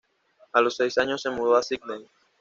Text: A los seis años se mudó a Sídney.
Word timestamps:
A 0.53 0.61
los 0.61 0.77
seis 0.77 0.97
años 0.97 1.21
se 1.21 1.29
mudó 1.29 1.55
a 1.55 1.61
Sídney. 1.61 2.09